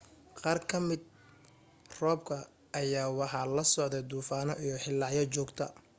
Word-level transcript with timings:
qaar 0.39 0.59
ka 0.69 0.77
mida 0.87 1.07
roobka 1.99 2.37
ayaa 2.79 3.15
waxa 3.19 3.41
la 3.55 3.63
socday 3.73 4.03
duufano 4.11 4.53
iyo 4.63 4.75
hilaacyo 4.83 5.23
joogta 5.33 5.65